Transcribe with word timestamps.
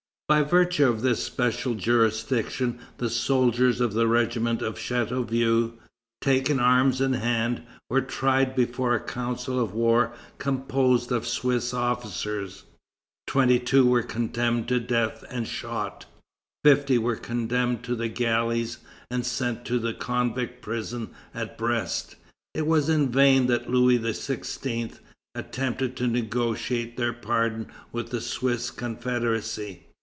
By 0.29 0.43
virtue 0.43 0.87
of 0.87 1.01
this 1.01 1.21
special 1.21 1.75
jurisdiction 1.75 2.79
the 2.99 3.09
soldiers 3.09 3.81
of 3.81 3.91
the 3.91 4.07
regiment 4.07 4.61
of 4.61 4.79
Chateauvieux, 4.79 5.73
taken 6.21 6.57
arms 6.57 7.01
in 7.01 7.11
hand, 7.11 7.63
were 7.89 7.99
tried 7.99 8.55
before 8.55 8.95
a 8.95 9.01
council 9.03 9.59
of 9.59 9.73
war 9.73 10.13
composed 10.37 11.11
of 11.11 11.27
Swiss 11.27 11.73
officers. 11.73 12.63
Twenty 13.27 13.59
two 13.59 13.85
were 13.85 14.03
condemned 14.03 14.69
to 14.69 14.79
death 14.79 15.21
and 15.29 15.45
shot. 15.45 16.05
Fifty 16.63 16.97
were 16.97 17.17
condemned 17.17 17.83
to 17.83 17.93
the 17.93 18.07
galleys 18.07 18.77
and 19.09 19.25
sent 19.25 19.65
to 19.65 19.79
the 19.79 19.93
convict 19.93 20.61
prison 20.61 21.09
at 21.33 21.57
Brest. 21.57 22.15
It 22.53 22.65
was 22.65 22.87
in 22.87 23.09
vain 23.11 23.47
that 23.47 23.69
Louis 23.69 23.99
XVI. 23.99 24.97
attempted 25.35 25.97
to 25.97 26.07
negotiate 26.07 26.95
their 26.95 27.11
pardon 27.11 27.67
with 27.91 28.11
the 28.11 28.21
Swiss 28.21 28.71
Confederacy. 28.71 29.87